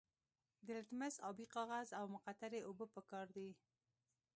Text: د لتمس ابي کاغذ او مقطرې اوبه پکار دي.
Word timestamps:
د 0.65 0.67
لتمس 0.77 1.15
ابي 1.29 1.45
کاغذ 1.55 1.87
او 1.99 2.05
مقطرې 2.15 2.59
اوبه 2.65 2.85
پکار 2.95 3.27
دي. 3.35 3.49